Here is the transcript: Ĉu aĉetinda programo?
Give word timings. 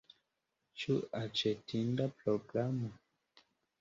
Ĉu 0.83 0.95
aĉetinda 1.19 2.07
programo? 2.23 2.91